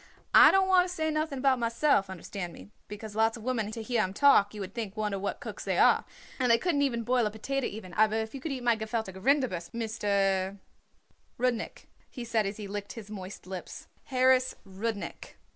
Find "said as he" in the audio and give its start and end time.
12.25-12.67